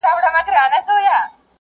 [0.03, 1.23] زه اوس سبا ته پلان جوړوم؟!